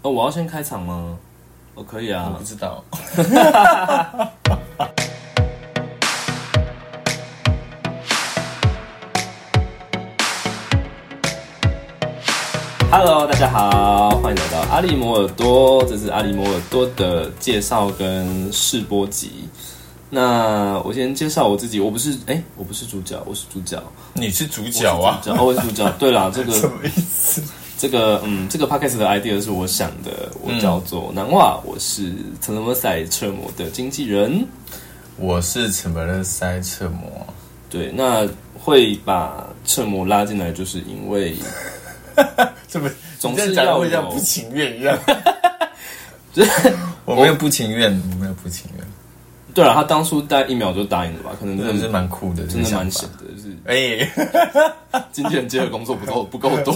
[0.00, 1.18] 哦，我要先开场吗？
[1.74, 2.44] 哦，可以啊我不。
[2.44, 2.84] 知道。
[12.92, 19.48] Hello，大家好，欢迎来到阿里摩尔多，这是阿里摩尔多的介绍跟试播集。
[20.10, 23.82] 那我先介绍我自己，我不是哎、我不是主角，我是主角，
[24.14, 25.18] 你是主我是角啊？
[25.24, 25.90] 主角哦，我是主角。
[25.98, 27.42] 对啦，这个 什么意思？
[27.78, 32.12] 这个嗯，这个 podcast 的 idea 是我想的，我叫做南瓦，我是
[32.42, 34.44] 特勒莫塞车模的经纪人。
[35.16, 37.24] 我是陈伯勒塞车模，
[37.70, 41.36] 对，那会把车模拉进来，就是因为
[42.66, 42.90] 怎么
[43.20, 44.98] 总是要有会像不情愿一样。
[46.34, 46.72] 就是
[47.04, 48.84] 我没有不情愿，我没有不情愿，
[49.54, 51.30] 对了，他当初大概一秒就答应了吧？
[51.38, 53.27] 可能真的是蛮酷的，真的蛮想的，就是
[53.68, 54.10] 哎，
[55.12, 56.72] 经纪人接的工作不够 不够多。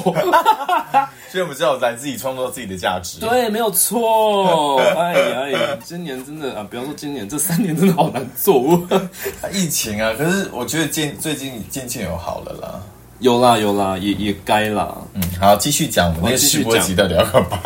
[1.30, 3.18] 所以我们只有来自己创造自己的价值。
[3.18, 4.76] 对，没有错。
[4.94, 8.78] 哎呀哎呀，今年真的啊，不要说今年，这三年真的好难做。
[9.50, 12.82] 疫情啊，可是我觉得渐最近渐渐有好了啦。
[13.22, 14.94] 有啦有啦，也也该啦。
[15.14, 17.60] 嗯，好，继续讲我们那个继续试播集到底要干嘛？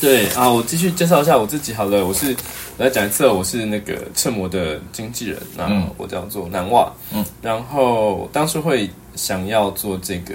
[0.00, 2.06] 对啊，我继续介绍一下我自己好了。
[2.06, 2.34] 我是
[2.78, 6.90] 我再讲一次，我是那个侧模的经纪人，那嗯我叫做南袜。
[7.12, 10.34] 嗯，然后当初会想要做这个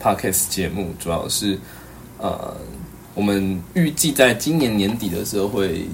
[0.00, 1.58] podcast 节目，主要是
[2.18, 2.54] 呃，
[3.14, 5.86] 我们预计在今年年底的时候会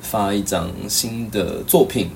[0.00, 2.08] 发一张新的作品，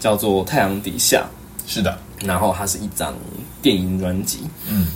[0.00, 1.26] 叫做《太阳底下
[1.66, 3.14] 是的，》，然后它是一张
[3.62, 4.40] 电影专辑。
[4.68, 4.88] 嗯，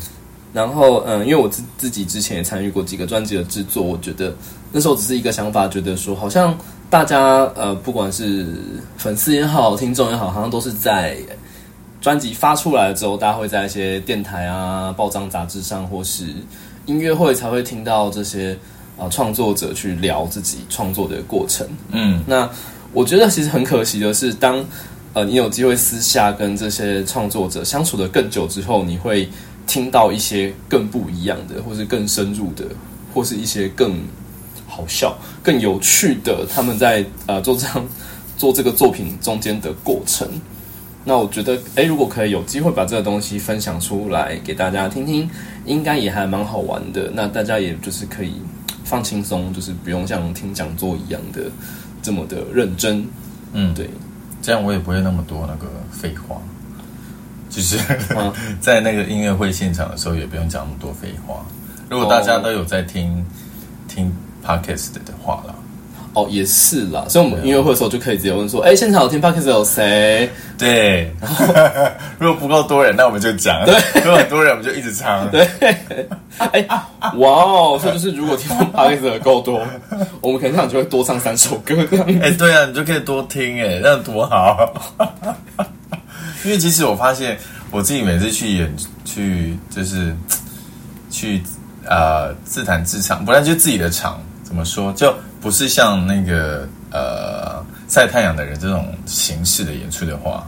[0.53, 4.35] 然后，嗯，因为我自自己之前也参与过几个专辑的制作，我觉得
[4.73, 6.57] 那时候只是一个想法，觉得说好像
[6.91, 8.47] 大家呃，不管是
[8.97, 11.17] 粉丝也好，听众也好，好像都是在
[12.01, 16.27] 专辑发出来之后，大家会在一些电台啊、报章杂志上，或是
[16.87, 18.57] 音乐会才会听到这些
[18.97, 21.67] 呃创作者去聊自己创作的过程。
[21.91, 22.49] 嗯，那
[22.93, 24.65] 我觉得其实很可惜的是，当
[25.19, 29.29] 呃你有机会私下跟这些创作者相处的更久之后，你会
[29.67, 32.65] 听到一些更不一样的，或是更深入的，
[33.13, 33.99] 或是一些更
[34.69, 37.85] 好笑、更有趣的他们在呃做这样
[38.37, 40.29] 做这个作品中间的过程。
[41.05, 45.29] 那我觉得，诶，如果可以有机会把这个东西分享出来给大家听听，
[45.65, 47.11] 应该也还蛮好玩的。
[47.13, 48.35] 那大家也就是可以
[48.85, 51.51] 放轻松，就是不用像听讲座一样的
[52.01, 53.05] 这么的认真。
[53.53, 53.89] 嗯对，
[54.41, 56.41] 这样我也不会那么多那个废话，
[57.51, 57.79] 就是
[58.15, 58.33] 啊。
[58.61, 61.45] 在那个音乐会现场的时候也不用讲那么多废话。
[61.89, 63.25] 如果大家都有在听、
[63.89, 65.55] 听 podcast 的话啦，
[66.19, 67.05] 哦，也是啦。
[67.09, 70.29] 所以我们音乐会的时候就可以直接问说，诶，现场有听 podcast 有谁？
[70.59, 71.13] 对，
[72.19, 73.65] 如果不够多人，那我们就讲；
[74.05, 75.31] 如果很多人，我们就一直唱。
[75.31, 75.49] 对，
[76.39, 76.67] 哎，
[77.17, 77.79] 哇哦！
[77.81, 79.65] 所以就是如果听 podcast 的够多，
[80.21, 82.07] 我们可能这样就会多唱三首歌这样。
[82.21, 84.73] 哎、对啊，你就可以多听，哎，那样多好。
[86.45, 87.39] 因为其实我发现
[87.71, 88.75] 我自己每次去演
[89.05, 90.17] 去就是
[91.11, 91.43] 去
[91.85, 100.47] 呃自弹自唱，不然就自己的场，怎么说，就不是像那个呃晒太阳的人这种形式的演出的话，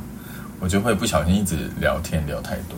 [0.60, 2.76] 我就会不小心一直聊天聊太多，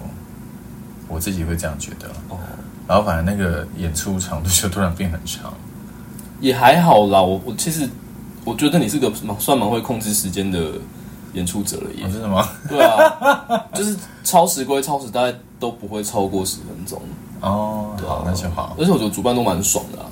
[1.09, 2.09] 我自己会这样觉得。
[2.29, 2.39] 哦，
[2.87, 5.53] 然后反正那个演出长度就突然变很长。
[6.41, 7.23] 也还好啦。
[7.23, 7.89] 我我其实
[8.45, 10.73] 我觉得你是个蛮算蛮会控制时间的
[11.35, 12.11] 演出者了耶哦，。
[12.13, 12.49] 真的吗？
[12.69, 17.01] 对啊，就是超时归超时，大概都不会超过十分钟。
[17.41, 18.77] 哦，好，那就好。
[18.79, 20.07] 而且我觉得主办都蛮爽的、啊，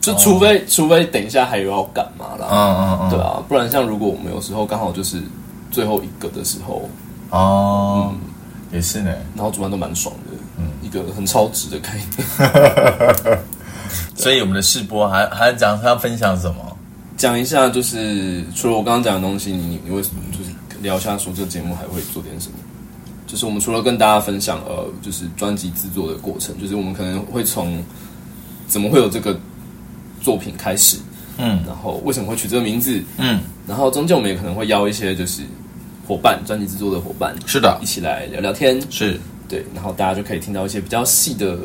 [0.00, 5.20] 就除非、除非等一下还有要干嘛啦，嗯嗯嗯，对啊，不然像如果我们有时候刚好就是
[5.70, 6.88] 最后一个的时候，
[7.30, 8.14] 哦，
[8.72, 9.12] 也是呢。
[9.36, 13.38] 然后主办都蛮爽的，嗯，一个很超值的概念。
[14.16, 16.76] 所以我们的试播还还讲他要分享什么？
[17.16, 20.50] 讲一下，就是除了我刚刚讲的东西，你你为什么就是
[20.80, 22.54] 聊一下说这个节目还会做点什么？
[23.26, 27.84] 就是我们除了跟大家分享呃，就是专辑制作的过程，就是我们可能会从
[28.66, 29.38] 怎么会有这个
[30.20, 30.96] 作品开始，
[31.38, 31.62] 嗯。
[31.66, 35.42] 然后为什么会取这个名字，嗯，然后中间我们也可能会邀一些就是
[36.06, 37.78] 伙伴，专辑制作的伙伴，是的。
[37.82, 39.18] 一，起来聊聊天，是，
[39.48, 41.56] 对，然后大家就可以听到一些比较细的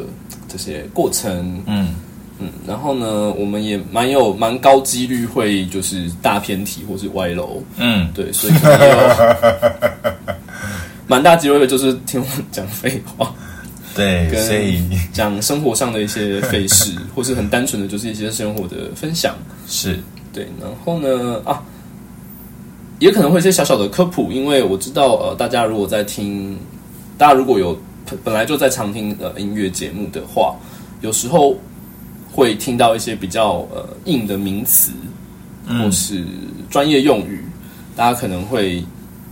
[0.48, 1.96] 这些过程，嗯。
[2.38, 10.14] 嗯，然后呢，我们也蛮有蛮高几率会就是大偏题或是歪楼，嗯，对，所以可能也有
[11.08, 13.34] 蛮大机会就是听我们讲废话，
[13.96, 14.84] 对，跟所以
[15.14, 19.34] 讲生活上的一些费事，或是很单纯的就是一些生活的分享。
[19.68, 19.98] 是，
[20.34, 21.64] 对，然后呢啊，
[23.00, 26.58] 也可能会有一些小小的科普，因为我知道呃，大家如果在听，
[27.18, 27.76] 大家如果有
[28.06, 30.56] 本本来就在常听呃音乐节目的话，
[31.02, 31.58] 有时候
[32.32, 34.92] 会听到一些比较呃硬的名词，
[35.68, 36.26] 或是
[36.70, 37.44] 专业用语，
[37.96, 38.84] 大家可能会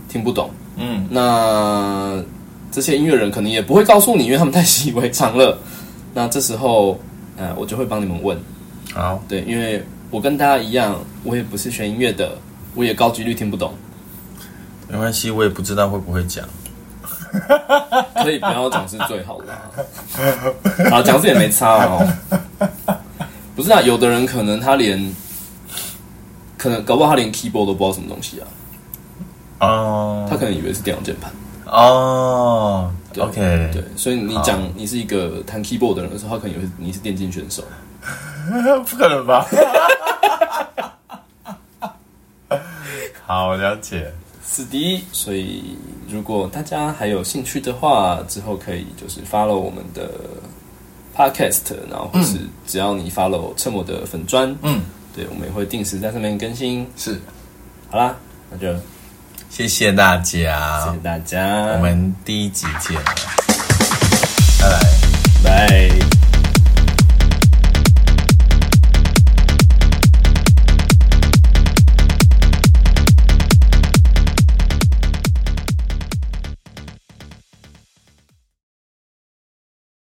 [0.08, 0.50] 听不懂。
[0.76, 2.20] 嗯，那
[2.74, 5.56] 这些音乐人可能也不会告诉你，因为他们太习以为常了。
[6.12, 6.98] 那这时候，
[7.36, 8.36] 呃，我就会帮你们问，
[8.92, 9.80] 好，对，因为
[10.10, 12.36] 我跟大家一样，我也不是学音乐的，
[12.74, 13.72] 我也高几率听不懂，
[14.88, 16.44] 没关系，我也不知道会不会讲。
[18.16, 19.70] 可以不要讲是最好的啊。
[20.90, 22.04] 好，讲是也没差哦。
[23.54, 25.14] 不是啊，有的人可能他连，
[26.58, 28.48] 可能搞不好他连 keyboard 都不知道什么东西啊，
[29.60, 31.30] 哦，他可能以为是电脑键盘。
[31.66, 37.62] 哦对，OK，对，所以你讲你是一个弹 keyboard 的人的时候，他可能以为你是电竞选手。
[38.84, 39.46] 不可能吧？
[43.26, 44.12] 好，了解。
[44.46, 45.76] 是的，所以
[46.08, 50.10] 如果大家还有兴趣的话，之后可以就是 follow 我们的
[51.16, 54.82] podcast，然后或是只要你 follow 车模的粉砖，嗯，
[55.16, 56.86] 对，我们也会定时在上面更新。
[56.96, 57.18] 是，
[57.90, 58.14] 好啦，
[58.50, 58.72] 那就
[59.56, 63.04] 谢谢大谢家谢，大家，我们第一集见了，
[64.60, 65.88] 拜拜。
[65.88, 66.03] 拜。